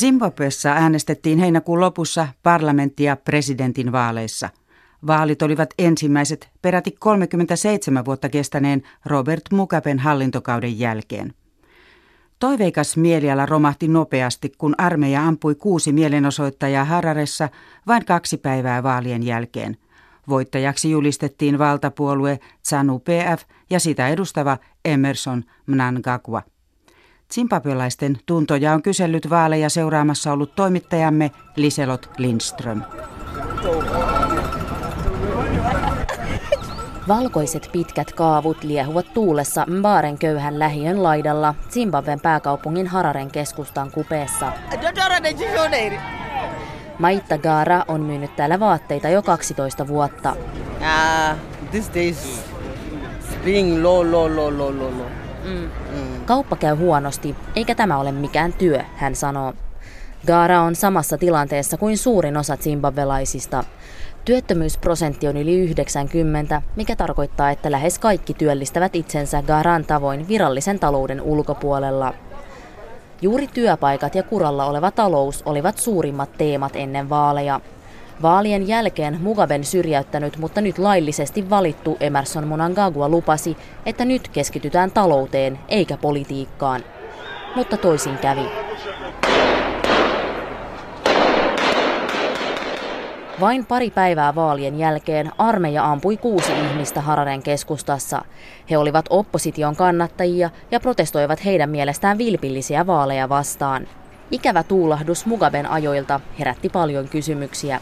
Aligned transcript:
Zimbabwessa 0.00 0.68
äänestettiin 0.68 1.38
heinäkuun 1.38 1.80
lopussa 1.80 2.28
parlamentti- 2.42 3.04
ja 3.04 3.16
presidentin 3.16 3.92
vaaleissa. 3.92 4.48
Vaalit 5.06 5.42
olivat 5.42 5.74
ensimmäiset 5.78 6.48
peräti 6.62 6.90
37 6.98 8.04
vuotta 8.04 8.28
kestäneen 8.28 8.82
Robert 9.06 9.42
Mugaben 9.52 9.98
hallintokauden 9.98 10.78
jälkeen. 10.78 11.34
Toiveikas 12.38 12.96
mieliala 12.96 13.46
romahti 13.46 13.88
nopeasti, 13.88 14.52
kun 14.58 14.74
armeija 14.78 15.26
ampui 15.26 15.54
kuusi 15.54 15.92
mielenosoittajaa 15.92 16.84
Hararessa 16.84 17.48
vain 17.86 18.04
kaksi 18.04 18.36
päivää 18.36 18.82
vaalien 18.82 19.22
jälkeen. 19.22 19.76
Voittajaksi 20.28 20.90
julistettiin 20.90 21.58
valtapuolue 21.58 22.38
ZANU 22.68 22.98
PF 22.98 23.42
ja 23.70 23.80
sitä 23.80 24.08
edustava 24.08 24.58
Emerson 24.84 25.44
Mnangagwa. 25.66 26.42
Zimbabwelaisten 27.34 28.16
tuntoja 28.26 28.72
on 28.72 28.82
kysellyt 28.82 29.30
vaaleja 29.30 29.70
seuraamassa 29.70 30.32
ollut 30.32 30.54
toimittajamme 30.54 31.30
Liselot 31.56 32.10
Lindström. 32.18 32.82
Valkoiset 37.08 37.68
pitkät 37.72 38.12
kaavut 38.12 38.64
liehuvat 38.64 39.14
tuulessa 39.14 39.66
Mbaren 39.66 40.18
köyhän 40.18 40.58
lähiön 40.58 41.02
laidalla 41.02 41.54
Zimbabwen 41.70 42.20
pääkaupungin 42.20 42.86
Hararen 42.86 43.30
keskustan 43.30 43.90
kupeessa. 43.90 44.52
Maitta 46.98 47.38
Gaara 47.38 47.84
on 47.88 48.00
myynyt 48.00 48.36
täällä 48.36 48.60
vaatteita 48.60 49.08
jo 49.08 49.22
12 49.22 49.88
vuotta. 49.88 50.36
Uh, 50.80 51.38
this 51.70 51.90
days 51.94 52.44
being 53.44 53.82
low, 53.82 54.10
low, 54.10 54.36
low, 54.36 54.58
low, 54.58 54.78
low, 54.78 54.98
low. 54.98 55.25
Mm. 55.46 55.70
Kauppa 56.24 56.56
käy 56.56 56.74
huonosti, 56.74 57.36
eikä 57.56 57.74
tämä 57.74 57.98
ole 57.98 58.12
mikään 58.12 58.52
työ, 58.52 58.80
hän 58.96 59.14
sanoo. 59.14 59.52
Gaara 60.26 60.62
on 60.62 60.76
samassa 60.76 61.18
tilanteessa 61.18 61.76
kuin 61.76 61.98
suurin 61.98 62.36
osa 62.36 62.56
zimbabwelaisista. 62.56 63.64
Työttömyysprosentti 64.24 65.28
on 65.28 65.36
yli 65.36 65.58
90, 65.58 66.62
mikä 66.76 66.96
tarkoittaa, 66.96 67.50
että 67.50 67.70
lähes 67.70 67.98
kaikki 67.98 68.34
työllistävät 68.34 68.96
itsensä 68.96 69.42
Garan 69.42 69.84
tavoin 69.84 70.28
virallisen 70.28 70.78
talouden 70.78 71.22
ulkopuolella. 71.22 72.14
Juuri 73.22 73.46
työpaikat 73.46 74.14
ja 74.14 74.22
kuralla 74.22 74.64
oleva 74.64 74.90
talous 74.90 75.42
olivat 75.46 75.78
suurimmat 75.78 76.30
teemat 76.38 76.76
ennen 76.76 77.08
vaaleja. 77.08 77.60
Vaalien 78.22 78.68
jälkeen 78.68 79.18
Mugaben 79.20 79.64
syrjäyttänyt, 79.64 80.38
mutta 80.38 80.60
nyt 80.60 80.78
laillisesti 80.78 81.50
valittu 81.50 81.96
Emerson 82.00 82.48
Mnangagwa 82.48 83.08
lupasi, 83.08 83.56
että 83.86 84.04
nyt 84.04 84.28
keskitytään 84.28 84.90
talouteen 84.90 85.58
eikä 85.68 85.96
politiikkaan. 85.96 86.84
Mutta 87.56 87.76
toisin 87.76 88.18
kävi. 88.18 88.48
Vain 93.40 93.66
pari 93.66 93.90
päivää 93.90 94.34
vaalien 94.34 94.78
jälkeen 94.78 95.32
armeija 95.38 95.84
ampui 95.84 96.16
kuusi 96.16 96.52
ihmistä 96.52 97.00
Hararen 97.00 97.42
keskustassa. 97.42 98.24
He 98.70 98.78
olivat 98.78 99.06
opposition 99.10 99.76
kannattajia 99.76 100.50
ja 100.70 100.80
protestoivat 100.80 101.44
heidän 101.44 101.70
mielestään 101.70 102.18
vilpillisiä 102.18 102.86
vaaleja 102.86 103.28
vastaan. 103.28 103.88
Ikävä 104.30 104.62
tuulahdus 104.62 105.26
Mugaben 105.26 105.70
ajoilta 105.70 106.20
herätti 106.38 106.68
paljon 106.68 107.08
kysymyksiä. 107.08 107.80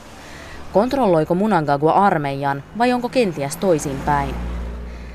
Kontrolloiko 0.75 1.35
Munangagua 1.35 1.93
armeijan 1.93 2.63
vai 2.79 2.93
onko 2.93 3.09
kenties 3.09 3.57
toisinpäin? 3.57 4.35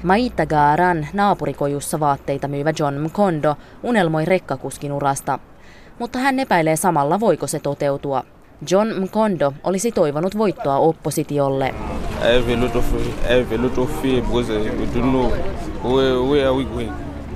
Maita 0.03 0.45
Gaaran 0.45 1.07
naapurikojussa 1.13 1.99
vaatteita 1.99 2.47
myyvä 2.47 2.73
John 2.79 2.97
Mkondo 2.97 3.55
unelmoi 3.83 4.25
rekkakuskin 4.25 4.91
urasta. 4.91 5.39
Mutta 5.99 6.19
hän 6.19 6.39
epäilee 6.39 6.75
samalla, 6.75 7.19
voiko 7.19 7.47
se 7.47 7.59
toteutua. 7.59 8.23
John 8.71 8.87
Mkondo 9.03 9.53
olisi 9.63 9.91
toivonut 9.91 10.37
voittoa 10.37 10.77
oppositiolle. 10.77 11.75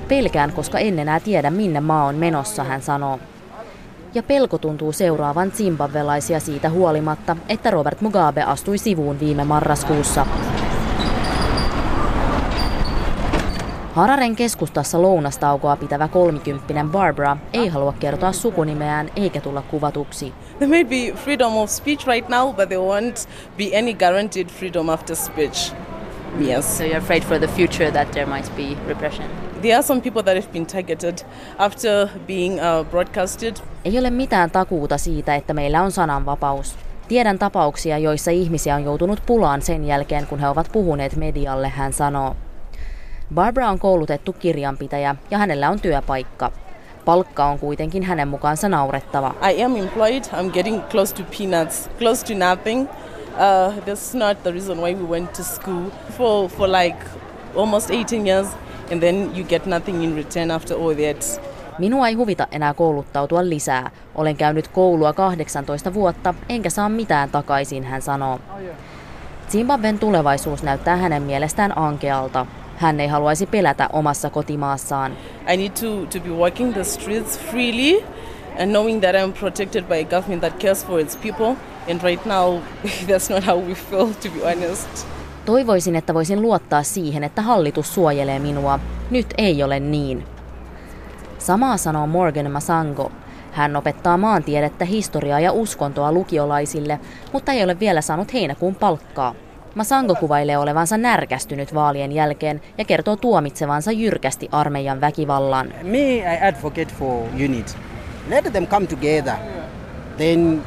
Pelkään, 0.07 0.51
koska 0.51 0.79
en 0.79 0.99
enää 0.99 1.19
tiedä, 1.19 1.49
minne 1.51 1.79
maa 1.79 2.05
on 2.05 2.15
menossa, 2.15 2.63
hän 2.63 2.81
sanoo. 2.81 3.19
Ja 4.13 4.23
pelko 4.23 4.57
tuntuu 4.57 4.91
seuraavan 4.91 5.51
zimbabwelaisia 5.51 6.39
siitä 6.39 6.69
huolimatta, 6.69 7.37
että 7.49 7.71
Robert 7.71 8.01
Mugabe 8.01 8.43
astui 8.43 8.77
sivuun 8.77 9.19
viime 9.19 9.43
marraskuussa. 9.43 10.25
Hararen 13.93 14.35
keskustassa 14.35 15.01
lounastaukoa 15.01 15.75
pitävä 15.75 16.07
kolmikymppinen 16.07 16.89
Barbara 16.89 17.37
ei 17.53 17.67
halua 17.67 17.93
kertoa 17.99 18.31
sukunimeään 18.31 19.09
eikä 19.15 19.41
tulla 19.41 19.61
kuvatuksi. 19.61 20.33
There 20.57 20.67
may 20.67 20.85
be 20.85 21.17
freedom 21.17 21.57
of 21.57 21.69
speech 21.69 22.07
right 22.07 22.29
now, 22.29 22.55
but 22.55 22.69
there 22.69 22.81
won't 22.81 23.27
be 23.57 23.77
any 23.77 23.93
guaranteed 23.93 24.47
freedom 24.47 24.89
after 24.89 25.15
speech. 25.15 25.73
Yes. 26.41 26.77
So 26.77 26.83
you're 26.83 26.97
afraid 26.97 27.23
for 27.23 27.39
the 27.39 27.47
future 27.47 27.91
that 27.91 28.11
there 28.11 28.25
might 28.25 28.55
be 28.55 28.77
repression? 28.87 29.27
There 29.61 29.75
are 29.75 29.83
some 29.83 30.01
people 30.01 30.23
that 30.23 30.35
have 30.35 30.51
been 30.53 30.65
targeted 30.65 31.17
after 31.57 32.09
being 32.27 32.59
uh, 32.59 32.85
broadcasted. 32.91 33.55
Ei 33.85 33.99
ole 33.99 34.09
mitään 34.09 34.51
takuuta 34.51 34.97
siitä, 34.97 35.35
että 35.35 35.53
meillä 35.53 35.81
on 35.81 35.91
sananvapaus. 35.91 36.75
Tiedän 37.07 37.39
tapauksia, 37.39 37.97
joissa 37.97 38.31
ihmisiä 38.31 38.75
on 38.75 38.83
joutunut 38.83 39.23
pulaan 39.25 39.61
sen 39.61 39.85
jälkeen, 39.85 40.27
kun 40.27 40.39
he 40.39 40.47
ovat 40.47 40.69
puhuneet 40.71 41.15
medialle, 41.15 41.69
hän 41.69 41.93
sanoo. 41.93 42.35
Barbara 43.33 43.69
on 43.69 43.79
koulutettu 43.79 44.33
kirjanpitäjä 44.33 45.15
ja 45.31 45.37
hänellä 45.37 45.69
on 45.69 45.79
työpaikka. 45.79 46.51
Palkka 47.05 47.45
on 47.45 47.59
kuitenkin 47.59 48.03
hänen 48.03 48.27
mukaansa 48.27 48.69
naurettava. 48.69 49.35
I 49.51 49.63
am 49.63 49.75
employed. 49.75 50.23
I'm 50.23 50.51
getting 50.53 50.81
close 50.89 51.15
to 51.15 51.23
peanuts, 51.37 51.89
close 51.99 52.25
to 52.25 52.49
nothing. 52.49 52.89
Uh, 53.33 53.73
that's 53.85 54.13
not 54.13 54.43
the 54.43 54.51
reason 54.51 54.77
why 54.77 54.93
we 54.93 55.03
went 55.03 55.33
to 55.33 55.43
school 55.43 55.89
for, 56.17 56.49
for 56.49 56.67
like 56.67 56.97
almost 57.55 57.89
18 57.91 58.27
years 58.27 58.47
and 58.91 59.01
then 59.01 59.35
you 59.35 59.43
get 59.43 59.65
nothing 59.65 60.03
in 60.03 60.15
return 60.15 60.51
after 60.51 60.75
all 60.75 60.93
that. 60.95 61.41
Minua 61.79 62.07
ei 62.07 62.13
huvita 62.13 62.47
enää 62.51 62.73
kouluttautua 62.73 63.49
lisää. 63.49 63.91
Olen 64.15 64.37
käynyt 64.37 64.67
koulua 64.67 65.13
18 65.13 65.93
vuotta, 65.93 66.33
enkä 66.49 66.69
saa 66.69 66.89
mitään 66.89 67.29
takaisin, 67.29 67.83
hän 67.83 68.01
sanoo. 68.01 68.39
Zimbabwen 69.49 69.99
tulevaisuus 69.99 70.63
näyttää 70.63 70.95
hänen 70.95 71.23
mielestään 71.23 71.77
ankealta. 71.77 72.45
Hän 72.77 72.99
ei 72.99 73.07
haluaisi 73.07 73.45
pelätä 73.45 73.89
omassa 73.93 74.29
kotimaassaan. 74.29 75.11
I 75.53 75.57
need 75.57 75.71
to, 75.71 76.05
to 76.19 76.19
be 76.19 76.29
walking 76.29 76.73
the 76.73 76.83
streets 76.83 77.39
freely 77.39 78.03
and 78.59 78.69
knowing 78.69 79.01
that 79.01 79.15
I'm 79.15 79.39
protected 79.39 79.83
by 79.83 79.95
a 79.95 80.03
government 80.03 80.41
that 80.41 80.59
cares 80.59 80.85
for 80.85 80.99
its 80.99 81.17
people. 81.17 81.55
And 81.91 82.01
right 82.01 82.25
now, 82.25 82.59
that's 83.07 83.33
not 83.33 83.43
how 83.43 83.61
we 83.61 83.75
feel, 83.75 84.07
to 84.07 84.29
be 84.29 84.39
honest. 84.43 85.07
Toivoisin, 85.45 85.95
että 85.95 86.13
voisin 86.13 86.41
luottaa 86.41 86.83
siihen, 86.83 87.23
että 87.23 87.41
hallitus 87.41 87.93
suojelee 87.93 88.39
minua. 88.39 88.79
Nyt 89.11 89.33
ei 89.37 89.63
ole 89.63 89.79
niin. 89.79 90.25
Samaa 91.37 91.77
sanoo 91.77 92.07
Morgan 92.07 92.51
Masango. 92.51 93.11
Hän 93.51 93.75
opettaa 93.75 94.17
maantiedettä, 94.17 94.85
historiaa 94.85 95.39
ja 95.39 95.51
uskontoa 95.51 96.11
lukiolaisille, 96.11 96.99
mutta 97.33 97.51
ei 97.51 97.63
ole 97.63 97.79
vielä 97.79 98.01
saanut 98.01 98.33
heinäkuun 98.33 98.75
palkkaa. 98.75 99.35
Masango 99.75 100.15
kuvailee 100.15 100.57
olevansa 100.57 100.97
närkästynyt 100.97 101.73
vaalien 101.73 102.11
jälkeen 102.11 102.61
ja 102.77 102.85
kertoo 102.85 103.15
tuomitsevansa 103.15 103.91
jyrkästi 103.91 104.49
armeijan 104.51 105.01
väkivallan. 105.01 105.73
Me, 105.83 106.15
I 106.15 106.47
advocate 106.47 106.93
for 106.99 107.23
unity. 107.33 107.73
Let 108.29 108.51
them 108.51 108.67
come 108.67 108.87
together. 108.87 109.35
Then 110.17 110.61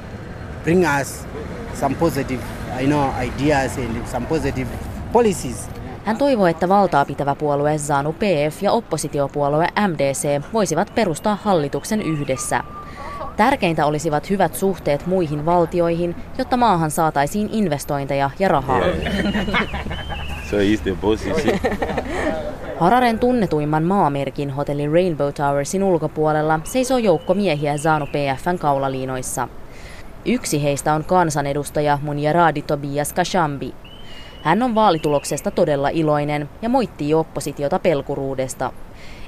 bring 0.66 0.84
us 1.00 1.26
some 1.74 1.94
positive 1.94 2.42
you 2.80 2.88
know, 2.88 3.12
ideas 3.22 3.78
and 3.78 4.06
some 4.06 4.26
positive 4.26 4.68
policies. 5.12 5.68
Hän 6.04 6.16
toivoo, 6.16 6.46
että 6.46 6.68
valtaa 6.68 7.04
pitävä 7.04 7.34
puolue 7.34 7.78
ZANU 7.78 8.12
PF 8.12 8.62
ja 8.62 8.72
oppositiopuolue 8.72 9.68
MDC 9.88 10.42
voisivat 10.52 10.92
perustaa 10.94 11.38
hallituksen 11.42 12.02
yhdessä. 12.02 12.64
Tärkeintä 13.36 13.86
olisivat 13.86 14.30
hyvät 14.30 14.54
suhteet 14.54 15.06
muihin 15.06 15.46
valtioihin, 15.46 16.16
jotta 16.38 16.56
maahan 16.56 16.90
saataisiin 16.90 17.48
investointeja 17.52 18.30
ja 18.38 18.48
rahaa. 18.48 18.80
Hararen 22.80 23.18
tunnetuimman 23.18 23.84
maamerkin 23.84 24.50
hotelli 24.50 24.92
Rainbow 24.92 25.28
Towersin 25.32 25.82
ulkopuolella 25.82 26.60
seisoo 26.64 26.98
joukko 26.98 27.34
miehiä 27.34 27.76
Zaanu 27.76 28.06
PFn 28.06 28.58
kaulaliinoissa. 28.58 29.48
Yksi 30.28 30.62
heistä 30.62 30.94
on 30.94 31.04
kansanedustaja 31.04 31.98
Munjaradi 32.02 32.62
Tobias 32.62 33.12
Kashambi. 33.12 33.74
Hän 34.42 34.62
on 34.62 34.74
vaalituloksesta 34.74 35.50
todella 35.50 35.88
iloinen 35.88 36.48
ja 36.62 36.68
moittii 36.68 37.14
oppositiota 37.14 37.78
pelkuruudesta. 37.78 38.72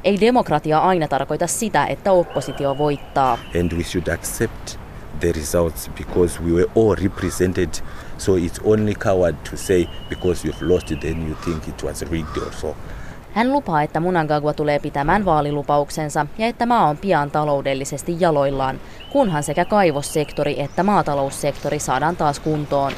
Ei 0.04 0.20
demokratia 0.20 0.78
aina 0.78 1.08
tarkoita 1.08 1.46
sitä, 1.46 1.86
että 1.86 2.12
oppositio 2.12 2.78
voittaa. 2.78 3.38
And 3.60 3.72
we 3.72 3.82
should 3.82 4.08
accept 4.08 4.76
the 5.20 5.32
results 5.32 5.90
because 5.98 6.42
we 6.42 6.52
were 6.52 6.70
all 6.76 6.94
represented. 7.02 7.68
So 8.18 8.36
it's 8.36 8.60
only 8.64 8.94
coward 8.94 9.36
to 9.50 9.56
say 9.56 9.86
because 10.08 10.48
you've 10.48 10.74
lost 10.74 10.90
it 10.90 11.00
then 11.00 11.28
you 11.28 11.36
think 11.44 11.68
it 11.68 11.82
was 11.82 12.10
rigged 12.10 12.42
or 12.46 12.52
so. 12.52 12.76
Hän 13.38 13.52
lupaa, 13.52 13.82
että 13.82 14.00
Munangagwa 14.00 14.52
tulee 14.52 14.79
pitämään 14.79 15.25
vaalilupauksensa 15.25 16.26
ja 16.38 16.46
että 16.46 16.67
maa 16.67 16.88
on 16.88 16.96
pian 16.96 17.31
taloudellisesti 17.31 18.17
jaloillaan, 18.20 18.81
kunhan 19.12 19.43
sekä 19.43 19.64
kaivossektori 19.64 20.61
että 20.61 20.82
maataloussektori 20.82 21.79
saadaan 21.79 22.17
taas 22.17 22.40
kuntoon. 22.40 22.93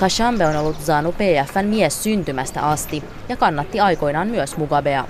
Kashambe 0.00 0.46
on 0.46 0.56
ollut 0.56 0.80
ZANU 0.80 1.12
PFn 1.12 1.64
mies 1.64 2.02
syntymästä 2.02 2.62
asti 2.62 3.04
ja 3.28 3.36
kannatti 3.36 3.80
aikoinaan 3.80 4.28
myös 4.28 4.56
Mugabea. 4.56 5.04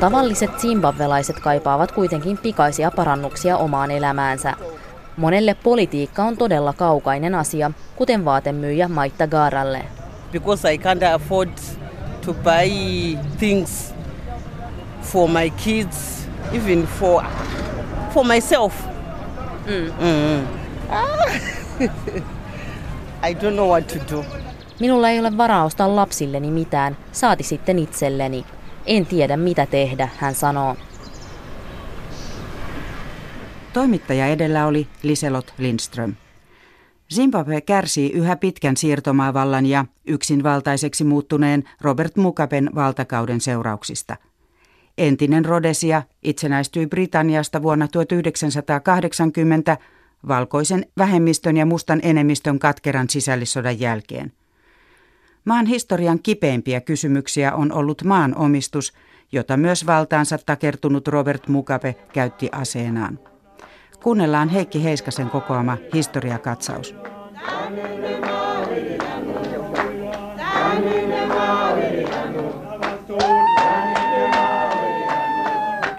Tavalliset 0.00 0.58
zimbabvelaiset 0.60 1.40
kaipaavat 1.40 1.92
kuitenkin 1.92 2.38
pikaisia 2.38 2.90
parannuksia 2.90 3.56
omaan 3.56 3.90
elämäänsä. 3.90 4.54
Monelle 5.16 5.56
politiikka 5.62 6.24
on 6.24 6.36
todella 6.36 6.72
kaukainen 6.72 7.34
asia, 7.34 7.70
kuten 7.96 8.24
vaatemyyjä 8.24 8.88
Maitta 8.88 9.26
Gaaralle. 9.26 10.01
Because 10.32 10.64
I 10.64 10.78
can't 10.78 11.02
afford 11.02 11.50
to 12.22 12.32
buy 12.32 12.68
things 13.38 13.94
for 15.02 15.28
my 15.28 15.50
kids, 15.50 16.26
even 16.52 16.86
for, 16.86 17.22
for 18.14 18.24
myself. 18.24 18.72
Mm. 19.66 19.92
Mm. 20.00 20.46
Ah. 20.90 21.38
I 23.28 23.34
don't 23.34 23.54
know 23.54 23.68
what 23.68 23.88
to 23.88 23.98
do. 24.10 24.24
Minulla 24.80 25.10
ei 25.10 25.20
ole 25.20 25.36
varaa 25.36 25.64
ostaa 25.64 25.96
lapsilleni 25.96 26.50
mitään, 26.50 26.96
saati 27.12 27.42
sitten 27.42 27.78
itselleni. 27.78 28.44
En 28.86 29.06
tiedä 29.06 29.36
mitä 29.36 29.66
tehdä, 29.66 30.08
hän 30.16 30.34
sanoo. 30.34 30.76
Toimittaja 33.72 34.26
edellä 34.26 34.66
oli 34.66 34.86
Liselot 35.02 35.54
Lindström. 35.58 36.14
Zimbabwe 37.12 37.60
kärsii 37.60 38.12
yhä 38.12 38.36
pitkän 38.36 38.76
siirtomaavallan 38.76 39.66
ja 39.66 39.84
yksinvaltaiseksi 40.06 41.04
muuttuneen 41.04 41.64
Robert 41.80 42.16
Mugaben 42.16 42.70
valtakauden 42.74 43.40
seurauksista. 43.40 44.16
Entinen 44.98 45.44
Rhodesia 45.44 46.02
itsenäistyi 46.22 46.86
Britanniasta 46.86 47.62
vuonna 47.62 47.88
1980 47.88 49.76
valkoisen 50.28 50.86
vähemmistön 50.98 51.56
ja 51.56 51.66
mustan 51.66 52.00
enemmistön 52.02 52.58
katkeran 52.58 53.10
sisällissodan 53.10 53.80
jälkeen. 53.80 54.32
Maan 55.44 55.66
historian 55.66 56.22
kipeimpiä 56.22 56.80
kysymyksiä 56.80 57.54
on 57.54 57.72
ollut 57.72 58.04
maan 58.04 58.36
omistus, 58.36 58.92
jota 59.32 59.56
myös 59.56 59.86
valtaansa 59.86 60.38
takertunut 60.46 61.08
Robert 61.08 61.48
Mugabe 61.48 61.94
käytti 62.12 62.48
aseenaan. 62.52 63.31
Kuunnellaan 64.02 64.48
Heikki 64.48 64.84
Heiskasen 64.84 65.30
kokoama 65.30 65.76
historiakatsaus. 65.94 66.94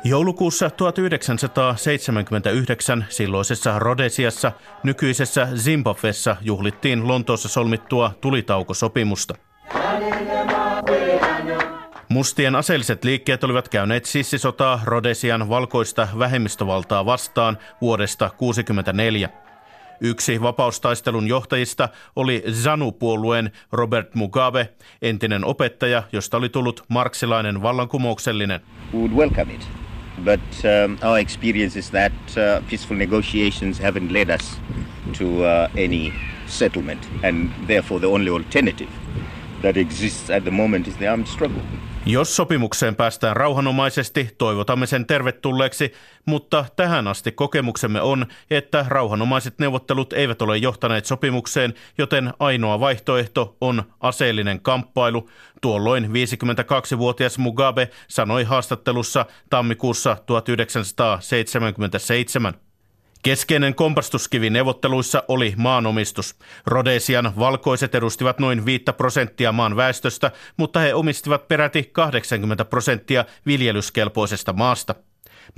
Joulukuussa 0.04 0.70
1979 0.70 3.06
silloisessa 3.10 3.80
Rhodesiassa, 3.80 4.52
nykyisessä 4.84 5.48
Zimbabwessa, 5.56 6.36
juhlittiin 6.42 7.08
Lontoossa 7.08 7.50
solmittua 7.50 8.12
tulitaukosopimusta. 8.22 9.36
Mustien 12.14 12.56
aseelliset 12.56 13.04
liikkeet 13.04 13.44
olivat 13.44 13.70
käyneet 13.70 14.06
sissisotaa 14.06 14.82
Rhodesian 14.84 15.50
valkoista 15.50 16.08
vähemmistövaltaa 16.20 17.06
vastaan 17.06 17.58
vuodesta 17.82 18.26
1964. 18.26 19.30
Yksi 20.02 20.42
vapaustaistelun 20.42 21.28
johtajista 21.28 21.90
oli 22.16 22.44
ZANU-puolueen 22.52 23.52
Robert 23.72 24.16
Mugabe, 24.16 24.70
entinen 25.02 25.46
opettaja, 25.46 26.04
josta 26.12 26.38
oli 26.38 26.50
tullut 26.50 26.84
marksilainen 26.88 27.62
vallankumouksellinen. 27.62 28.62
But 30.24 30.42
um, 30.86 30.98
our 31.10 31.18
experience 31.20 31.80
is 31.80 31.90
that 31.90 32.14
uh, 32.14 32.70
peaceful 32.70 32.98
negotiations 32.98 33.80
haven't 33.80 34.12
led 34.12 34.30
us 34.30 34.62
to 35.18 35.26
uh, 35.26 35.84
any 35.86 36.14
settlement, 36.46 37.10
and 37.24 37.50
therefore 37.68 38.00
the 38.00 38.08
only 38.08 38.30
alternative 38.30 38.90
that 39.64 39.78
exists 39.78 40.30
at 40.30 40.44
the 40.44 40.52
moment 40.52 40.88
is 40.88 40.96
the 40.96 41.10
armed 41.10 41.28
struggle. 41.28 41.62
Jos 42.06 42.36
sopimukseen 42.36 42.96
päästään 42.96 43.36
rauhanomaisesti, 43.36 44.30
toivotamme 44.38 44.86
sen 44.86 45.06
tervetulleeksi, 45.06 45.94
mutta 46.26 46.66
tähän 46.76 47.08
asti 47.08 47.32
kokemuksemme 47.32 48.02
on, 48.02 48.26
että 48.50 48.86
rauhanomaiset 48.88 49.60
neuvottelut 49.60 50.14
eivät 50.14 50.42
ole 50.42 50.58
johtaneet 50.58 51.06
sopimukseen, 51.06 51.74
joten 51.98 52.34
ainoa 52.40 52.80
vaihtoehto 52.80 53.58
on 53.62 53.84
aseellinen 54.00 54.62
kamppailu. 54.62 55.30
Tuolloin 55.62 56.06
52-vuotias 56.06 57.38
Mugabe 57.38 57.90
sanoi 58.08 58.44
haastattelussa 58.44 59.26
tammikuussa 59.50 60.18
1977. 60.26 62.54
Keskeinen 63.24 63.76
kompastuskivi 63.76 64.50
neuvotteluissa 64.50 65.24
oli 65.28 65.54
maanomistus. 65.58 66.36
Rodesian 66.66 67.34
valkoiset 67.40 67.96
edustivat 67.96 68.40
noin 68.40 68.66
5 68.66 68.84
prosenttia 68.98 69.52
maan 69.52 69.76
väestöstä, 69.76 70.32
mutta 70.58 70.80
he 70.80 70.94
omistivat 70.94 71.48
peräti 71.48 71.84
80 71.84 72.66
prosenttia 72.66 73.26
viljelyskelpoisesta 73.46 74.54
maasta. 74.54 74.96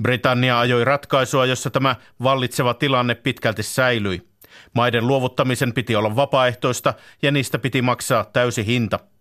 Britannia 0.02 0.60
ajoi 0.60 0.84
ratkaisua, 0.84 1.46
jossa 1.46 1.70
tämä 1.70 1.96
vallitseva 2.22 2.74
tilanne 2.74 3.14
pitkälti 3.14 3.62
säilyi. 3.62 4.22
Maiden 4.74 5.06
luovuttamisen 5.06 5.72
piti 5.72 5.96
olla 5.96 6.16
vapaaehtoista 6.16 6.94
ja 7.22 7.30
niistä 7.30 7.58
piti 7.58 7.82
maksaa 7.82 8.24
täysi 8.24 8.66
hinta– 8.66 8.98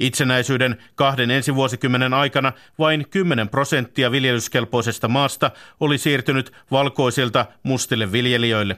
Itsenäisyyden 0.00 0.76
kahden 0.94 1.30
ensi 1.30 1.54
vuosikymmenen 1.54 2.14
aikana 2.14 2.52
vain 2.78 3.06
10 3.10 3.48
prosenttia 3.48 4.10
viljelyskelpoisesta 4.10 5.08
maasta 5.08 5.50
oli 5.80 5.98
siirtynyt 5.98 6.52
valkoisilta 6.70 7.46
mustille 7.62 8.12
viljelijöille. 8.12 8.76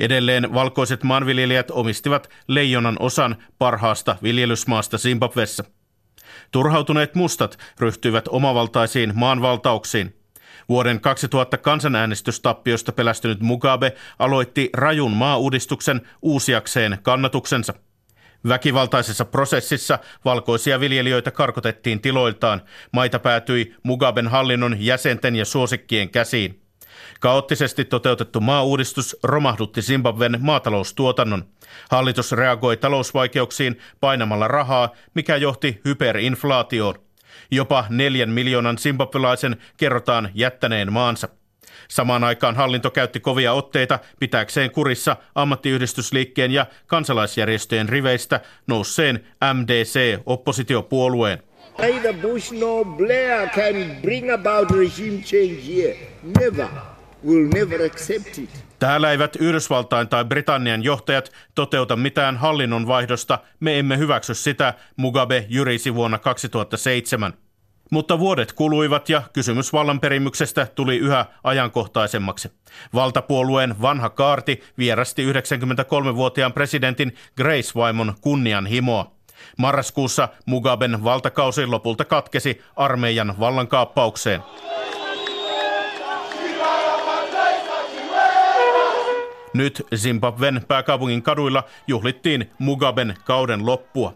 Edelleen 0.00 0.54
valkoiset 0.54 1.02
maanviljelijät 1.02 1.70
omistivat 1.70 2.30
leijonan 2.48 2.96
osan 3.00 3.36
parhaasta 3.58 4.16
viljelysmaasta 4.22 4.98
Zimbabwessa. 4.98 5.64
Turhautuneet 6.50 7.14
mustat 7.14 7.58
ryhtyivät 7.80 8.28
omavaltaisiin 8.28 9.12
maanvaltauksiin. 9.14 10.14
Vuoden 10.68 11.00
2000 11.00 11.58
kansanäänestystappiosta 11.58 12.92
pelästynyt 12.92 13.40
Mugabe 13.40 13.92
aloitti 14.18 14.70
rajun 14.72 15.12
maauudistuksen 15.12 16.00
uusiakseen 16.22 16.98
kannatuksensa. 17.02 17.74
Väkivaltaisessa 18.48 19.24
prosessissa 19.24 19.98
valkoisia 20.24 20.80
viljelijöitä 20.80 21.30
karkotettiin 21.30 22.00
tiloiltaan. 22.00 22.62
Maita 22.92 23.18
päätyi 23.18 23.74
Mugaben 23.82 24.28
hallinnon 24.28 24.76
jäsenten 24.78 25.36
ja 25.36 25.44
suosikkien 25.44 26.10
käsiin. 26.10 26.61
Kaoottisesti 27.22 27.84
toteutettu 27.84 28.40
maauudistus 28.40 29.16
romahdutti 29.22 29.82
Zimbabwen 29.82 30.36
maataloustuotannon. 30.40 31.44
Hallitus 31.90 32.32
reagoi 32.32 32.76
talousvaikeuksiin 32.76 33.78
painamalla 34.00 34.48
rahaa, 34.48 34.90
mikä 35.14 35.36
johti 35.36 35.80
hyperinflaatioon. 35.84 36.94
Jopa 37.50 37.84
neljän 37.88 38.30
miljoonan 38.30 38.78
zimbabwelaisen 38.78 39.56
kerrotaan 39.76 40.30
jättäneen 40.34 40.92
maansa. 40.92 41.28
Samaan 41.88 42.24
aikaan 42.24 42.56
hallinto 42.56 42.90
käytti 42.90 43.20
kovia 43.20 43.52
otteita 43.52 43.98
pitääkseen 44.20 44.70
kurissa 44.70 45.16
ammattiyhdistysliikkeen 45.34 46.50
ja 46.50 46.66
kansalaisjärjestöjen 46.86 47.88
riveistä 47.88 48.40
nousseen 48.66 49.24
MDC-oppositiopuolueen. 49.54 51.42
Neither 51.78 52.14
Bush 52.14 52.52
nor 52.52 52.84
Blair 52.84 53.48
can 53.48 53.96
bring 54.02 54.30
about 54.32 54.70
regime 54.70 55.22
change 55.22 55.62
here. 55.66 55.96
Never. 56.40 56.91
We'll 57.26 57.58
never 57.58 57.82
accept 57.82 58.38
it. 58.38 58.64
Täällä 58.78 59.10
eivät 59.10 59.36
Yhdysvaltain 59.36 60.08
tai 60.08 60.24
Britannian 60.24 60.84
johtajat 60.84 61.32
toteuta 61.54 61.96
mitään 61.96 62.36
hallinnon 62.36 62.86
vaihdosta. 62.86 63.38
Me 63.60 63.78
emme 63.78 63.98
hyväksy 63.98 64.34
sitä, 64.34 64.74
Mugabe 64.96 65.46
jyrisi 65.48 65.94
vuonna 65.94 66.18
2007. 66.18 67.32
Mutta 67.90 68.18
vuodet 68.18 68.52
kuluivat 68.52 69.08
ja 69.08 69.22
kysymys 69.32 69.72
vallanperimyksestä 69.72 70.66
tuli 70.74 70.96
yhä 70.96 71.26
ajankohtaisemmaksi. 71.44 72.52
Valtapuolueen 72.94 73.82
vanha 73.82 74.10
kaarti 74.10 74.62
vierasti 74.78 75.32
93-vuotiaan 75.32 76.52
presidentin 76.52 77.14
Grace-vaimon 77.36 78.14
kunnianhimoa. 78.20 79.12
Marraskuussa 79.58 80.28
Mugaben 80.46 81.04
valtakausi 81.04 81.66
lopulta 81.66 82.04
katkesi 82.04 82.62
armeijan 82.76 83.34
vallankaappaukseen. 83.40 84.42
Nyt 89.54 89.86
Zimbabwen 89.96 90.64
pääkaupungin 90.68 91.22
kaduilla 91.22 91.64
juhlittiin 91.86 92.50
Mugaben 92.58 93.14
kauden 93.24 93.66
loppua. 93.66 94.14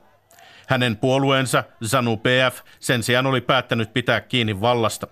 Hänen 0.68 0.96
puolueensa 0.96 1.64
ZANU-PF 1.84 2.60
sen 2.80 3.02
sijaan 3.02 3.26
oli 3.26 3.40
päättänyt 3.40 3.92
pitää 3.92 4.20
kiinni 4.20 4.60
vallasta. 4.60 5.06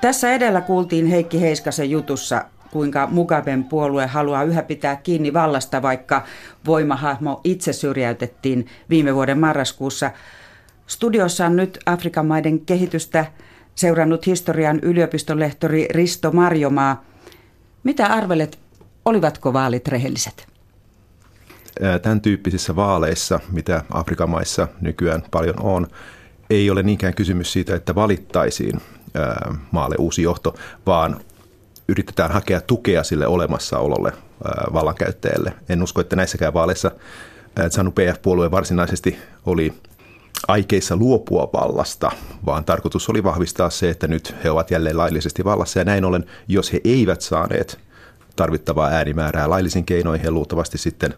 Tässä 0.00 0.32
edellä 0.32 0.60
kuultiin 0.60 1.06
Heikki 1.06 1.40
Heiskasen 1.40 1.90
jutussa, 1.90 2.44
kuinka 2.70 3.06
Mugaben 3.06 3.64
puolue 3.64 4.06
haluaa 4.06 4.42
yhä 4.42 4.62
pitää 4.62 4.96
kiinni 4.96 5.32
vallasta, 5.32 5.82
vaikka 5.82 6.22
voimahahmo 6.66 7.40
itse 7.44 7.72
syrjäytettiin 7.72 8.66
viime 8.90 9.14
vuoden 9.14 9.38
marraskuussa. 9.38 10.10
Studiossa 10.86 11.46
on 11.46 11.56
nyt 11.56 11.78
Afrikan 11.86 12.26
maiden 12.26 12.60
kehitystä 12.60 13.26
seurannut 13.74 14.26
historian 14.26 14.78
yliopistolehtori 14.82 15.88
Risto 15.90 16.32
Marjomaa. 16.32 17.04
Mitä 17.84 18.06
arvelet, 18.06 18.58
olivatko 19.04 19.52
vaalit 19.52 19.88
rehelliset? 19.88 20.48
Tämän 22.02 22.20
tyyppisissä 22.20 22.76
vaaleissa, 22.76 23.40
mitä 23.52 23.84
Afrikan 23.90 24.30
maissa 24.30 24.68
nykyään 24.80 25.22
paljon 25.30 25.60
on, 25.60 25.86
ei 26.50 26.70
ole 26.70 26.82
niinkään 26.82 27.14
kysymys 27.14 27.52
siitä, 27.52 27.74
että 27.74 27.94
valittaisiin 27.94 28.80
maalle 29.70 29.96
uusi 29.98 30.22
johto, 30.22 30.54
vaan 30.86 31.20
yritetään 31.88 32.30
hakea 32.30 32.60
tukea 32.60 33.04
sille 33.04 33.26
olemassaololle 33.26 34.12
vallankäyttäjälle. 34.72 35.54
En 35.68 35.82
usko, 35.82 36.00
että 36.00 36.16
näissäkään 36.16 36.54
vaaleissa 36.54 36.90
Zanu 37.68 37.90
PF-puolue 37.90 38.50
varsinaisesti 38.50 39.18
oli 39.46 39.74
aikeissa 40.48 40.96
luopua 40.96 41.50
vallasta, 41.52 42.10
vaan 42.46 42.64
tarkoitus 42.64 43.08
oli 43.08 43.24
vahvistaa 43.24 43.70
se, 43.70 43.90
että 43.90 44.08
nyt 44.08 44.34
he 44.44 44.50
ovat 44.50 44.70
jälleen 44.70 44.98
laillisesti 44.98 45.44
vallassa 45.44 45.78
ja 45.78 45.84
näin 45.84 46.04
ollen, 46.04 46.26
jos 46.48 46.72
he 46.72 46.80
eivät 46.84 47.20
saaneet 47.20 47.78
tarvittavaa 48.36 48.88
äänimäärää 48.88 49.50
laillisin 49.50 49.84
keinoin, 49.84 50.20
he 50.20 50.30
luultavasti 50.30 50.78
sitten 50.78 51.14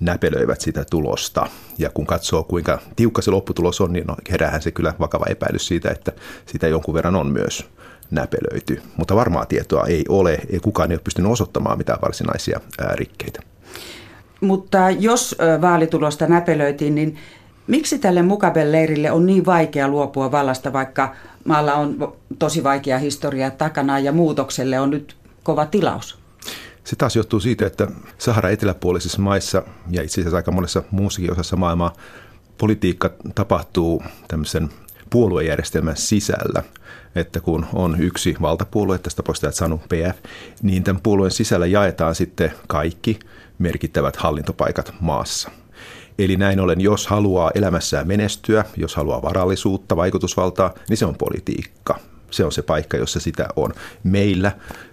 näpelöivät 0.00 0.60
sitä 0.60 0.84
tulosta. 0.90 1.46
Ja 1.78 1.90
kun 1.90 2.06
katsoo, 2.06 2.42
kuinka 2.42 2.78
tiukka 2.96 3.22
se 3.22 3.30
lopputulos 3.30 3.80
on, 3.80 3.92
niin 3.92 4.06
no, 4.06 4.16
heräähän 4.30 4.62
se 4.62 4.70
kyllä 4.70 4.94
vakava 5.00 5.24
epäilys 5.28 5.66
siitä, 5.66 5.90
että 5.90 6.12
sitä 6.46 6.68
jonkun 6.68 6.94
verran 6.94 7.16
on 7.16 7.32
myös 7.32 7.66
näpelöity. 8.14 8.82
Mutta 8.96 9.16
varmaa 9.16 9.46
tietoa 9.46 9.86
ei 9.86 10.04
ole, 10.08 10.38
ei 10.50 10.60
kukaan 10.60 10.90
ei 10.90 10.94
ole 10.94 11.00
pystynyt 11.04 11.32
osoittamaan 11.32 11.78
mitään 11.78 11.98
varsinaisia 12.02 12.60
rikkeitä. 12.92 13.40
Mutta 14.40 14.90
jos 14.90 15.36
vaalitulosta 15.60 16.26
näpelöitiin, 16.26 16.94
niin 16.94 17.18
Miksi 17.66 17.98
tälle 17.98 18.22
Mukaben 18.22 18.72
leirille 18.72 19.10
on 19.10 19.26
niin 19.26 19.46
vaikea 19.46 19.88
luopua 19.88 20.32
vallasta, 20.32 20.72
vaikka 20.72 21.14
maalla 21.44 21.74
on 21.74 22.12
tosi 22.38 22.64
vaikea 22.64 22.98
historia 22.98 23.50
takana 23.50 23.98
ja 23.98 24.12
muutokselle 24.12 24.80
on 24.80 24.90
nyt 24.90 25.16
kova 25.42 25.66
tilaus? 25.66 26.18
Se 26.84 26.96
taas 26.96 27.16
johtuu 27.16 27.40
siitä, 27.40 27.66
että 27.66 27.88
Sahara 28.18 28.50
eteläpuolisissa 28.50 29.22
maissa 29.22 29.62
ja 29.90 30.02
itse 30.02 30.20
asiassa 30.20 30.36
aika 30.36 30.50
monessa 30.50 30.82
muussakin 30.90 31.32
osassa 31.32 31.56
maailmaa 31.56 31.92
politiikka 32.58 33.10
tapahtuu 33.34 34.02
tämmöisen 34.28 34.68
puoluejärjestelmän 35.14 35.96
sisällä. 35.96 36.62
Että 37.14 37.40
kun 37.40 37.66
on 37.72 38.00
yksi 38.00 38.36
valtapuolue, 38.42 38.98
tästä 38.98 39.16
tapauksessa 39.16 39.58
Sanu 39.58 39.78
PF, 39.78 40.18
niin 40.62 40.84
tämän 40.84 41.02
puolueen 41.02 41.30
sisällä 41.30 41.66
jaetaan 41.66 42.14
sitten 42.14 42.52
kaikki 42.66 43.18
merkittävät 43.58 44.16
hallintopaikat 44.16 44.94
maassa– 45.00 45.50
Eli 46.18 46.36
näin 46.36 46.60
ollen, 46.60 46.80
jos 46.80 47.06
haluaa 47.06 47.50
elämässään 47.54 48.08
menestyä, 48.08 48.64
jos 48.76 48.96
haluaa 48.96 49.22
varallisuutta, 49.22 49.96
vaikutusvaltaa, 49.96 50.74
niin 50.88 50.96
se 50.96 51.06
on 51.06 51.14
politiikka. 51.14 51.98
Se 52.30 52.44
on 52.44 52.52
se 52.52 52.62
paikka, 52.62 52.96
jossa 52.96 53.20
sitä 53.20 53.48
on. 53.56 53.72
Meillä 54.04 54.52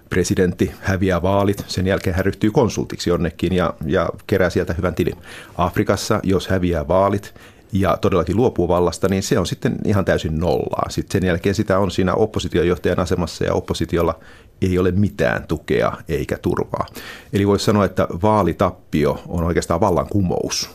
presidentti 0.09 0.71
häviää 0.79 1.21
vaalit, 1.21 1.65
sen 1.67 1.87
jälkeen 1.87 2.15
hän 2.15 2.25
ryhtyy 2.25 2.51
konsultiksi 2.51 3.09
jonnekin 3.09 3.53
ja, 3.53 3.73
ja 3.85 4.09
kerää 4.27 4.49
sieltä 4.49 4.73
hyvän 4.73 4.95
tilin. 4.95 5.15
Afrikassa, 5.57 6.19
jos 6.23 6.47
häviää 6.47 6.87
vaalit, 6.87 7.33
ja 7.71 7.97
todellakin 8.01 8.37
luopuu 8.37 8.67
vallasta, 8.67 9.07
niin 9.09 9.23
se 9.23 9.39
on 9.39 9.47
sitten 9.47 9.75
ihan 9.85 10.05
täysin 10.05 10.39
nollaa. 10.39 10.89
Sitten 10.89 11.21
sen 11.21 11.27
jälkeen 11.27 11.55
sitä 11.55 11.79
on 11.79 11.91
siinä 11.91 12.13
oppositiojohtajan 12.13 12.99
asemassa 12.99 13.45
ja 13.45 13.53
oppositiolla 13.53 14.19
ei 14.61 14.79
ole 14.79 14.91
mitään 14.91 15.47
tukea 15.47 15.91
eikä 16.09 16.37
turvaa. 16.37 16.85
Eli 17.33 17.47
voisi 17.47 17.65
sanoa, 17.65 17.85
että 17.85 18.07
vaalitappio 18.21 19.23
on 19.27 19.43
oikeastaan 19.43 19.79
vallankumous 19.79 20.69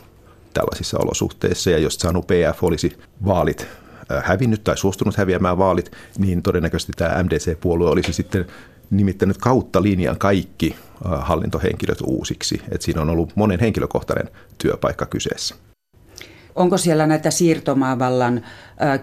tällaisissa 0.53 0.97
olosuhteissa. 0.99 1.69
Ja 1.69 1.77
jos 1.77 1.95
Sanu 1.95 2.21
PF 2.21 2.63
olisi 2.63 2.97
vaalit 3.25 3.67
äh, 4.11 4.23
hävinnyt 4.23 4.63
tai 4.63 4.77
suostunut 4.77 5.15
häviämään 5.17 5.57
vaalit, 5.57 5.91
niin 6.17 6.41
todennäköisesti 6.41 6.93
tämä 6.95 7.23
MDC-puolue 7.23 7.89
olisi 7.89 8.13
sitten 8.13 8.45
nimittänyt 8.89 9.37
kautta 9.37 9.83
linjan 9.83 10.17
kaikki 10.17 10.75
äh, 11.05 11.27
hallintohenkilöt 11.27 12.01
uusiksi. 12.01 12.61
Et 12.71 12.81
siinä 12.81 13.01
on 13.01 13.09
ollut 13.09 13.33
monen 13.35 13.59
henkilökohtainen 13.59 14.29
työpaikka 14.57 15.05
kyseessä. 15.05 15.55
Onko 16.57 16.77
siellä 16.77 17.07
näitä 17.07 17.31
siirtomaavallan 17.31 18.41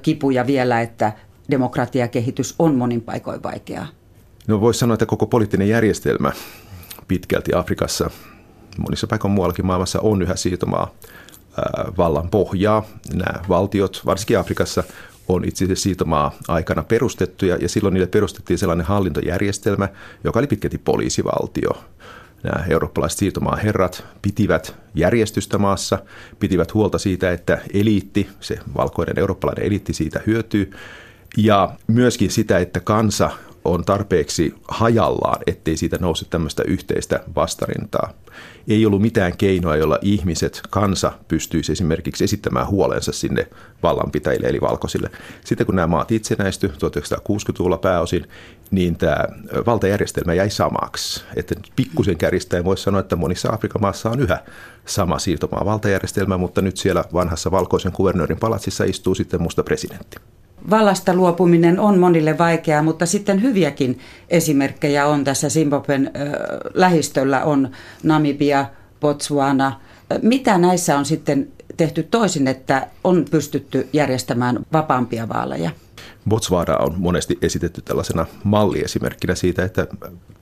kipuja 0.02 0.46
vielä, 0.46 0.80
että 0.80 1.12
demokratiakehitys 1.50 2.54
on 2.58 2.74
monin 2.74 3.00
paikoin 3.00 3.42
vaikeaa? 3.42 3.86
No 4.46 4.60
voisi 4.60 4.80
sanoa, 4.80 4.94
että 4.94 5.06
koko 5.06 5.26
poliittinen 5.26 5.68
järjestelmä 5.68 6.32
pitkälti 7.08 7.54
Afrikassa, 7.54 8.10
monissa 8.78 9.06
paikoin 9.06 9.34
muuallakin 9.34 9.66
maailmassa 9.66 10.00
on 10.00 10.22
yhä 10.22 10.36
siirtomaa 10.36 10.90
vallan 11.98 12.30
pohjaa. 12.30 12.84
Nämä 13.14 13.40
valtiot, 13.48 14.02
varsinkin 14.06 14.38
Afrikassa, 14.38 14.84
on 15.28 15.44
itse 15.44 15.64
asiassa 15.64 15.82
siirtomaa 15.82 16.32
aikana 16.48 16.82
perustettu 16.82 17.46
ja 17.46 17.68
silloin 17.68 17.94
niille 17.94 18.06
perustettiin 18.06 18.58
sellainen 18.58 18.86
hallintojärjestelmä, 18.86 19.88
joka 20.24 20.38
oli 20.38 20.46
pitkälti 20.46 20.78
poliisivaltio. 20.78 21.70
Nämä 22.44 22.64
eurooppalaiset 22.68 23.18
siirtomaaherrat 23.18 24.04
pitivät 24.22 24.76
järjestystä 24.94 25.58
maassa, 25.58 25.98
pitivät 26.40 26.74
huolta 26.74 26.98
siitä, 26.98 27.32
että 27.32 27.58
eliitti, 27.74 28.28
se 28.40 28.58
valkoinen 28.76 29.18
eurooppalainen 29.18 29.64
eliitti 29.66 29.92
siitä 29.92 30.20
hyötyy, 30.26 30.72
ja 31.36 31.74
myöskin 31.86 32.30
sitä, 32.30 32.58
että 32.58 32.80
kansa 32.80 33.30
on 33.64 33.84
tarpeeksi 33.84 34.54
hajallaan, 34.68 35.40
ettei 35.46 35.76
siitä 35.76 35.98
nouse 36.00 36.24
tämmöistä 36.30 36.62
yhteistä 36.66 37.20
vastarintaa. 37.36 38.12
Ei 38.68 38.86
ollut 38.86 39.02
mitään 39.02 39.36
keinoa, 39.36 39.76
jolla 39.76 39.98
ihmiset, 40.02 40.60
kansa 40.70 41.12
pystyisi 41.28 41.72
esimerkiksi 41.72 42.24
esittämään 42.24 42.66
huolensa 42.66 43.12
sinne 43.12 43.48
vallanpitäjille 43.82 44.46
eli 44.48 44.60
valkoisille. 44.60 45.10
Sitten 45.44 45.66
kun 45.66 45.76
nämä 45.76 45.86
maat 45.86 46.12
itsenäistyi 46.12 46.70
1960-luvulla 46.70 47.78
pääosin, 47.78 48.28
niin 48.70 48.96
tämä 48.96 49.16
valtajärjestelmä 49.66 50.34
jäi 50.34 50.50
samaksi. 50.50 51.24
Että 51.36 51.54
pikkusen 51.76 52.18
kärjistäen 52.18 52.64
voisi 52.64 52.82
sanoa, 52.82 53.00
että 53.00 53.16
monissa 53.16 53.52
Afrikan 53.52 53.82
maissa 53.82 54.10
on 54.10 54.20
yhä 54.20 54.38
sama 54.86 55.18
siirtomaa 55.18 55.64
valtajärjestelmä, 55.64 56.36
mutta 56.36 56.62
nyt 56.62 56.76
siellä 56.76 57.04
vanhassa 57.12 57.50
valkoisen 57.50 57.92
kuvernöörin 57.92 58.38
palatsissa 58.38 58.84
istuu 58.84 59.14
sitten 59.14 59.42
musta 59.42 59.62
presidentti. 59.62 60.16
Vallasta 60.70 61.14
luopuminen 61.14 61.80
on 61.80 61.98
monille 61.98 62.38
vaikeaa, 62.38 62.82
mutta 62.82 63.06
sitten 63.06 63.42
hyviäkin 63.42 63.98
esimerkkejä 64.28 65.06
on 65.06 65.24
tässä 65.24 65.48
Zimbabwen 65.48 66.10
äh, 66.16 66.22
lähistöllä 66.74 67.44
on 67.44 67.70
Namibia, 68.02 68.66
Botswana. 69.00 69.80
Mitä 70.22 70.58
näissä 70.58 70.98
on 70.98 71.04
sitten 71.04 71.48
tehty 71.76 72.02
toisin, 72.02 72.48
että 72.48 72.86
on 73.04 73.24
pystytty 73.30 73.88
järjestämään 73.92 74.58
vapaampia 74.72 75.28
vaaleja? 75.28 75.70
Botswana 76.28 76.76
on 76.76 76.94
monesti 76.96 77.38
esitetty 77.42 77.82
tällaisena 77.82 78.26
malliesimerkkinä 78.44 79.34
siitä, 79.34 79.64
että 79.64 79.86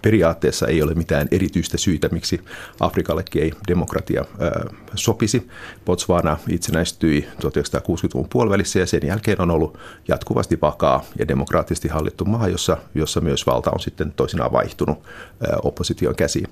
periaatteessa 0.02 0.66
ei 0.66 0.82
ole 0.82 0.94
mitään 0.94 1.28
erityistä 1.30 1.78
syytä, 1.78 2.08
miksi 2.08 2.40
Afrikallekin 2.80 3.42
ei 3.42 3.52
demokratia 3.68 4.24
ää, 4.40 4.64
sopisi. 4.94 5.48
Botswana 5.84 6.38
itsenäistyi 6.48 7.28
1960-luvun 7.34 8.28
puolivälissä 8.32 8.78
ja 8.78 8.86
sen 8.86 9.00
jälkeen 9.06 9.40
on 9.40 9.50
ollut 9.50 9.78
jatkuvasti 10.08 10.58
vakaa 10.62 11.04
ja 11.18 11.28
demokraattisesti 11.28 11.88
hallittu 11.88 12.24
maa, 12.24 12.48
jossa, 12.48 12.76
jossa 12.94 13.20
myös 13.20 13.46
valta 13.46 13.70
on 13.70 13.80
sitten 13.80 14.12
toisinaan 14.12 14.52
vaihtunut 14.52 14.98
ää, 14.98 15.56
opposition 15.62 16.16
käsiin. 16.16 16.48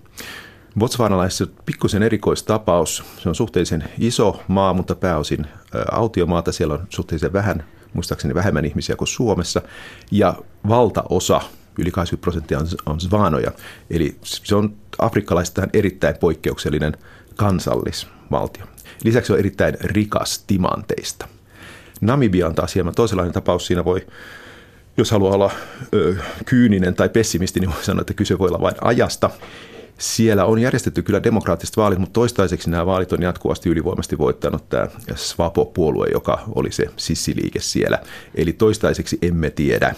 Botswanalaisessa 0.79 1.47
pikkusen 1.67 2.03
erikoistapaus. 2.03 3.05
Se 3.19 3.29
on 3.29 3.35
suhteellisen 3.35 3.85
iso 3.99 4.43
maa, 4.49 4.75
mutta 4.75 4.95
pääosin 4.95 5.47
autiomaata. 5.93 6.53
Siellä 6.53 6.75
on 6.75 6.87
suhteellisen 6.89 7.33
vähän 7.33 7.65
muistaakseni 7.93 8.35
vähemmän 8.35 8.65
ihmisiä 8.65 8.97
kuin 8.97 9.09
Suomessa, 9.09 9.63
ja 10.11 10.35
valtaosa, 10.69 11.41
yli 11.79 11.91
80 11.91 12.23
prosenttia 12.23 12.59
on, 12.59 12.67
on 12.87 13.01
zvanoja, 13.01 13.53
eli 13.91 14.17
se 14.23 14.55
on 14.55 14.75
afrikkalaistaan 14.99 15.71
erittäin 15.73 16.17
poikkeuksellinen 16.17 16.97
kansallisvaltio. 17.37 18.65
Lisäksi 19.05 19.33
on 19.33 19.39
erittäin 19.39 19.77
rikas 19.81 20.45
timanteista. 20.47 21.29
Namibia 22.01 22.47
on 22.47 22.55
taas 22.55 22.75
hieman 22.75 22.95
toisenlainen 22.95 23.33
tapaus. 23.33 23.67
Siinä 23.67 23.85
voi, 23.85 24.07
jos 24.97 25.11
haluaa 25.11 25.35
olla 25.35 25.51
ö, 25.95 26.17
kyyninen 26.45 26.95
tai 26.95 27.09
pessimisti, 27.09 27.61
niin 27.61 27.71
voi 27.71 27.85
sanoa, 27.85 28.01
että 28.01 28.15
kyse 28.15 28.39
voi 28.39 28.49
olla 28.49 28.61
vain 28.61 28.77
ajasta. 28.81 29.31
Siellä 30.01 30.45
on 30.45 30.59
järjestetty 30.59 31.03
kyllä 31.03 31.23
demokraattiset 31.23 31.77
vaalit, 31.77 31.99
mutta 31.99 32.13
toistaiseksi 32.13 32.71
nämä 32.71 32.87
vaalit 32.87 33.13
on 33.13 33.23
jatkuvasti 33.23 33.69
ylivoimasti 33.69 34.19
voittanut 34.19 34.69
tämä 34.69 34.89
Swapo-puolue, 35.15 36.09
joka 36.13 36.39
oli 36.55 36.73
se 36.73 36.87
sissiliike 36.97 37.61
siellä. 37.61 37.99
Eli 38.35 38.53
toistaiseksi 38.53 39.19
emme 39.23 39.51
tiedä, 39.51 39.95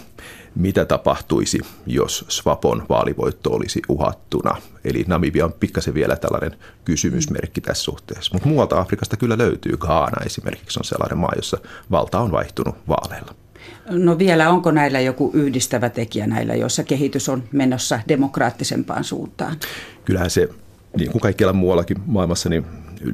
mitä 0.54 0.84
tapahtuisi, 0.84 1.60
jos 1.86 2.24
Swapon 2.28 2.86
vaalivoitto 2.88 3.50
olisi 3.50 3.82
uhattuna. 3.88 4.56
Eli 4.84 5.04
Namibia 5.08 5.44
on 5.44 5.52
pikkasen 5.52 5.94
vielä 5.94 6.16
tällainen 6.16 6.58
kysymysmerkki 6.84 7.60
tässä 7.60 7.82
suhteessa. 7.82 8.30
Mutta 8.32 8.48
muualta 8.48 8.80
Afrikasta 8.80 9.16
kyllä 9.16 9.38
löytyy. 9.38 9.76
Ghana 9.76 10.24
esimerkiksi 10.26 10.80
on 10.80 10.84
sellainen 10.84 11.18
maa, 11.18 11.32
jossa 11.36 11.58
valta 11.90 12.20
on 12.20 12.32
vaihtunut 12.32 12.74
vaaleilla. 12.88 13.41
No 13.90 14.18
vielä, 14.18 14.50
onko 14.50 14.70
näillä 14.70 15.00
joku 15.00 15.30
yhdistävä 15.34 15.90
tekijä 15.90 16.26
näillä, 16.26 16.54
joissa 16.54 16.84
kehitys 16.84 17.28
on 17.28 17.42
menossa 17.52 18.00
demokraattisempaan 18.08 19.04
suuntaan? 19.04 19.56
Kyllähän 20.04 20.30
se, 20.30 20.48
niin 20.96 21.10
kuin 21.10 21.22
kaikkialla 21.22 21.52
muuallakin 21.52 21.96
maailmassa, 22.06 22.48
niin 22.48 22.66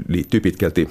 liittyy 0.09 0.41
pitkälti 0.41 0.89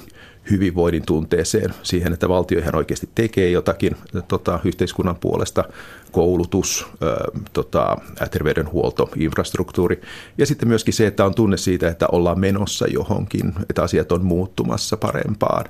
hyvinvoinnin 0.50 1.06
tunteeseen, 1.06 1.74
siihen, 1.82 2.12
että 2.12 2.28
valtio 2.28 2.58
ihan 2.58 2.76
oikeasti 2.76 3.08
tekee 3.14 3.50
jotakin 3.50 3.96
tota, 4.28 4.60
yhteiskunnan 4.64 5.16
puolesta, 5.16 5.64
koulutus, 6.12 6.86
ö, 7.02 7.16
tota, 7.52 7.96
terveydenhuolto, 8.30 9.10
infrastruktuuri 9.16 10.00
ja 10.38 10.46
sitten 10.46 10.68
myöskin 10.68 10.94
se, 10.94 11.06
että 11.06 11.24
on 11.24 11.34
tunne 11.34 11.56
siitä, 11.56 11.88
että 11.88 12.06
ollaan 12.12 12.40
menossa 12.40 12.86
johonkin, 12.86 13.52
että 13.70 13.82
asiat 13.82 14.12
on 14.12 14.24
muuttumassa 14.24 14.96
parempaan. 14.96 15.64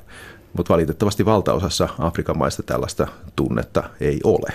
Mutta 0.57 0.73
valitettavasti 0.73 1.25
valtaosassa 1.25 1.89
Afrikan 1.99 2.39
maista 2.39 2.63
tällaista 2.63 3.07
tunnetta 3.37 3.91
ei 4.01 4.21
ole. 4.25 4.53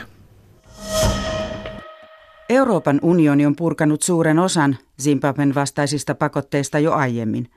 Euroopan 2.50 3.00
unioni 3.02 3.45
on 3.45 3.56
purkanut 3.56 4.02
suuren 4.02 4.39
osan 4.39 4.78
Zimbabwen 5.02 5.56
vastaisista 5.56 6.15
pakotteista 6.15 6.80
jo 6.80 6.93
aiemmin, 6.93 7.50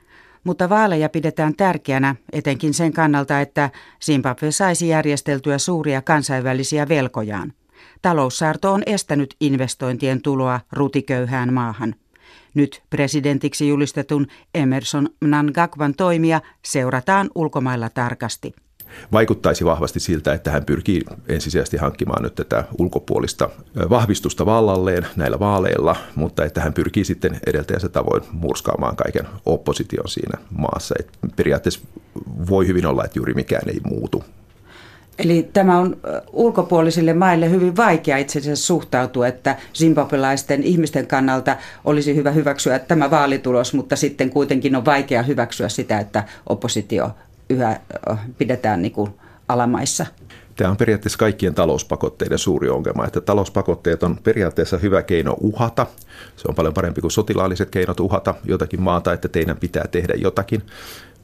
mutta 0.46 0.68
vaaleja 0.68 1.08
pidetään 1.08 1.56
tärkeänä 1.56 2.16
etenkin 2.32 2.74
sen 2.74 2.92
kannalta, 2.92 3.40
että 3.40 3.70
Zimbabwe 4.04 4.50
saisi 4.50 4.88
järjesteltyä 4.88 5.58
suuria 5.58 6.02
kansainvälisiä 6.02 6.88
velkojaan. 6.88 7.52
Taloussaarto 8.02 8.72
on 8.72 8.82
estänyt 8.86 9.36
investointien 9.40 10.22
tuloa 10.22 10.60
rutiköyhään 10.72 11.52
maahan. 11.52 11.94
Nyt 12.54 12.82
presidentiksi 12.90 13.68
julistetun 13.68 14.26
Emerson 14.54 15.08
Mnangagwan 15.20 15.94
toimia 15.94 16.40
seurataan 16.64 17.30
ulkomailla 17.34 17.90
tarkasti. 17.90 18.54
Vaikuttaisi 19.12 19.64
vahvasti 19.64 20.00
siltä, 20.00 20.32
että 20.32 20.50
hän 20.50 20.64
pyrkii 20.64 21.02
ensisijaisesti 21.28 21.76
hankkimaan 21.76 22.22
nyt 22.22 22.34
tätä 22.34 22.64
ulkopuolista 22.78 23.50
vahvistusta 23.90 24.46
vallalleen 24.46 25.06
näillä 25.16 25.38
vaaleilla, 25.38 25.96
mutta 26.14 26.44
että 26.44 26.60
hän 26.60 26.72
pyrkii 26.72 27.04
sitten 27.04 27.40
edeltäjänsä 27.46 27.88
tavoin 27.88 28.22
murskaamaan 28.32 28.96
kaiken 28.96 29.26
opposition 29.46 30.08
siinä 30.08 30.38
maassa. 30.58 30.94
Et 30.98 31.08
periaatteessa 31.36 31.80
voi 32.50 32.66
hyvin 32.66 32.86
olla, 32.86 33.04
että 33.04 33.18
juuri 33.18 33.34
mikään 33.34 33.68
ei 33.68 33.80
muutu 33.84 34.24
Eli 35.18 35.48
tämä 35.52 35.78
on 35.78 35.96
ulkopuolisille 36.32 37.14
maille 37.14 37.50
hyvin 37.50 37.76
vaikea 37.76 38.16
itse 38.16 38.38
asiassa 38.38 38.66
suhtautua, 38.66 39.26
että 39.26 39.56
zimbabwelaisten 39.74 40.62
ihmisten 40.62 41.06
kannalta 41.06 41.56
olisi 41.84 42.16
hyvä 42.16 42.30
hyväksyä 42.30 42.78
tämä 42.78 43.10
vaalitulos, 43.10 43.74
mutta 43.74 43.96
sitten 43.96 44.30
kuitenkin 44.30 44.76
on 44.76 44.84
vaikea 44.84 45.22
hyväksyä 45.22 45.68
sitä, 45.68 45.98
että 45.98 46.24
oppositio 46.48 47.10
yhä 47.50 47.80
pidetään 48.38 48.82
niin 48.82 48.92
kuin 48.92 49.10
alamaissa. 49.48 50.06
Tämä 50.56 50.70
on 50.70 50.76
periaatteessa 50.76 51.18
kaikkien 51.18 51.54
talouspakotteiden 51.54 52.38
suuri 52.38 52.68
ongelma, 52.68 53.04
että 53.04 53.20
talouspakotteet 53.20 54.02
on 54.02 54.18
periaatteessa 54.24 54.78
hyvä 54.78 55.02
keino 55.02 55.36
uhata. 55.40 55.86
Se 56.36 56.48
on 56.48 56.54
paljon 56.54 56.74
parempi 56.74 57.00
kuin 57.00 57.10
sotilaalliset 57.10 57.70
keinot 57.70 58.00
uhata 58.00 58.34
jotakin 58.44 58.82
maata, 58.82 59.12
että 59.12 59.28
teidän 59.28 59.56
pitää 59.56 59.84
tehdä 59.90 60.14
jotakin 60.16 60.62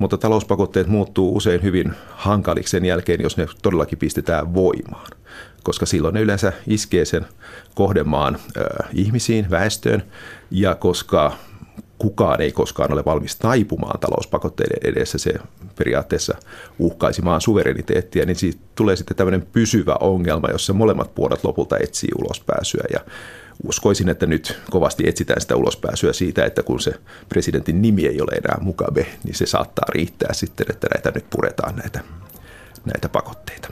mutta 0.03 0.19
talouspakotteet 0.19 0.87
muuttuu 0.87 1.37
usein 1.37 1.63
hyvin 1.63 1.93
hankaliksi 2.11 2.71
sen 2.71 2.85
jälkeen, 2.85 3.23
jos 3.23 3.37
ne 3.37 3.47
todellakin 3.63 3.99
pistetään 3.99 4.55
voimaan, 4.55 5.11
koska 5.63 5.87
silloin 5.87 6.15
ne 6.15 6.21
yleensä 6.21 6.53
iskee 6.67 7.05
sen 7.05 7.27
kohdemaan 7.75 8.39
ihmisiin, 8.93 9.51
väestöön, 9.51 10.03
ja 10.51 10.75
koska 10.75 11.33
kukaan 12.03 12.41
ei 12.41 12.53
koskaan 12.53 12.93
ole 12.93 13.05
valmis 13.05 13.37
taipumaan 13.37 14.01
talouspakotteiden 14.01 14.91
edessä, 14.91 15.19
se 15.19 15.35
periaatteessa 15.79 16.35
uhkaisi 16.79 17.23
maan 17.23 17.41
suvereniteettia, 17.41 18.27
niin 18.27 18.37
siitä 18.37 18.61
tulee 18.75 18.97
sitten 18.97 19.17
tämmöinen 19.17 19.47
pysyvä 19.53 19.97
ongelma, 20.01 20.49
jossa 20.49 20.73
molemmat 20.73 21.15
puolet 21.15 21.45
lopulta 21.45 21.77
etsii 21.81 22.09
ulospääsyä. 22.19 22.85
Ja 22.93 23.01
uskoisin, 23.67 24.09
että 24.09 24.27
nyt 24.27 24.59
kovasti 24.71 25.09
etsitään 25.09 25.41
sitä 25.41 25.57
ulospääsyä 25.57 26.13
siitä, 26.13 26.45
että 26.45 26.63
kun 26.63 26.81
se 26.81 26.93
presidentin 27.29 27.83
nimi 27.83 28.07
ei 28.07 28.21
ole 28.21 28.33
enää 28.33 28.59
Mugabe, 28.61 29.07
niin 29.25 29.35
se 29.35 29.47
saattaa 29.47 29.87
riittää 29.89 30.33
sitten, 30.33 30.67
että 30.71 30.87
näitä 30.95 31.13
nyt 31.15 31.31
puretaan 31.31 31.77
näitä, 31.77 32.01
näitä 32.85 33.09
pakotteita. 33.09 33.69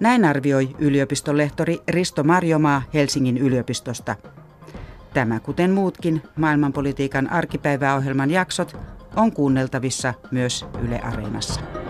Näin 0.00 0.24
arvioi 0.24 0.76
yliopistolehtori 0.78 1.80
Risto 1.88 2.24
Marjomaa 2.24 2.82
Helsingin 2.94 3.38
yliopistosta. 3.38 4.16
Tämä, 5.14 5.40
kuten 5.40 5.70
muutkin 5.70 6.22
maailmanpolitiikan 6.36 7.30
arkipäiväohjelman 7.30 8.30
jaksot, 8.30 8.76
on 9.16 9.32
kuunneltavissa 9.32 10.14
myös 10.30 10.66
Yle 10.82 11.00
Areenassa. 11.00 11.81